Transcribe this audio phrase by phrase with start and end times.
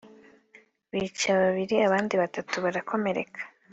[0.91, 3.41] bica babiri abandi batatu barakomereka